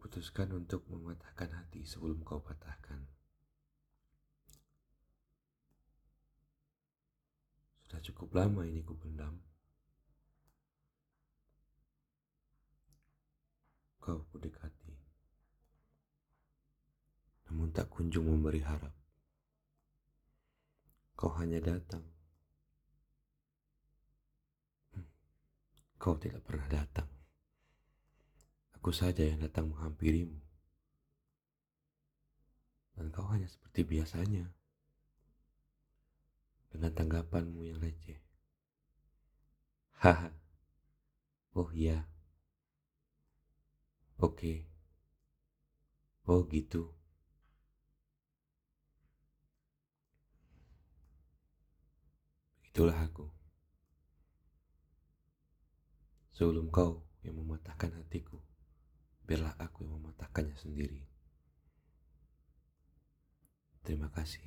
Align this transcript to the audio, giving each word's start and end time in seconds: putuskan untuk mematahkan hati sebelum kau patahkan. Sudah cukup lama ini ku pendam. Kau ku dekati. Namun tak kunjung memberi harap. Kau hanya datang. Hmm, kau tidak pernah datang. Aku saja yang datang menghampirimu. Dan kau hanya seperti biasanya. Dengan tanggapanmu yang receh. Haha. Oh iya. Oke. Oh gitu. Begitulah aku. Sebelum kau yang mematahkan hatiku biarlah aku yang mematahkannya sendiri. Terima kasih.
putuskan 0.00 0.48
untuk 0.56 0.86
mematahkan 0.88 1.52
hati 1.52 1.84
sebelum 1.84 2.24
kau 2.24 2.40
patahkan. 2.40 3.04
Sudah 7.84 8.00
cukup 8.08 8.32
lama 8.32 8.64
ini 8.64 8.80
ku 8.80 8.96
pendam. 8.96 9.36
Kau 14.00 14.24
ku 14.32 14.40
dekati. 14.40 14.96
Namun 17.52 17.68
tak 17.68 17.92
kunjung 17.92 18.32
memberi 18.32 18.64
harap. 18.64 18.96
Kau 21.12 21.36
hanya 21.36 21.60
datang. 21.60 22.00
Hmm, 24.96 25.04
kau 26.00 26.16
tidak 26.16 26.40
pernah 26.48 26.64
datang. 26.72 27.11
Aku 28.82 28.90
saja 28.90 29.22
yang 29.22 29.38
datang 29.38 29.70
menghampirimu. 29.70 30.42
Dan 32.98 33.14
kau 33.14 33.22
hanya 33.30 33.46
seperti 33.46 33.86
biasanya. 33.86 34.50
Dengan 36.66 36.90
tanggapanmu 36.90 37.62
yang 37.62 37.78
receh. 37.78 38.18
Haha. 40.02 40.34
Oh 41.54 41.70
iya. 41.70 42.10
Oke. 44.18 44.66
Oh 46.26 46.42
gitu. 46.50 46.90
Begitulah 52.58 52.98
aku. 52.98 53.30
Sebelum 56.34 56.66
kau 56.74 57.06
yang 57.22 57.38
mematahkan 57.38 57.94
hatiku 57.94 58.42
biarlah 59.32 59.56
aku 59.56 59.88
yang 59.88 59.96
mematahkannya 59.96 60.52
sendiri. 60.60 61.00
Terima 63.80 64.12
kasih. 64.12 64.44